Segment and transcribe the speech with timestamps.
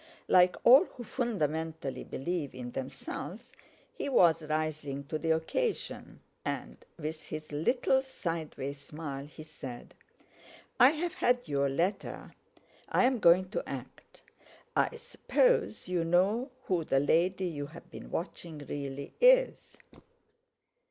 [0.27, 3.51] Like all who fundamentally believe in themselves
[3.93, 9.93] he was rising to the occasion, and, with his little sideway smile, he said:
[10.79, 12.33] "I've had your letter.
[12.89, 14.23] I'm going to act.
[14.75, 19.77] I suppose you know who the lady you've been watching really is?"